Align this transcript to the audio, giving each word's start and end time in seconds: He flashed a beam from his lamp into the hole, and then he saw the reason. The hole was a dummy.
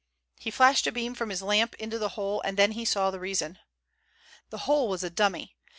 He 0.39 0.49
flashed 0.49 0.87
a 0.87 0.91
beam 0.91 1.13
from 1.13 1.29
his 1.29 1.43
lamp 1.43 1.75
into 1.75 1.99
the 1.99 2.09
hole, 2.17 2.41
and 2.41 2.57
then 2.57 2.71
he 2.71 2.85
saw 2.85 3.11
the 3.11 3.19
reason. 3.19 3.59
The 4.49 4.65
hole 4.65 4.89
was 4.89 5.03
a 5.03 5.11
dummy. 5.11 5.55